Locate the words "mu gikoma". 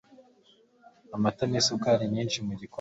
2.45-2.69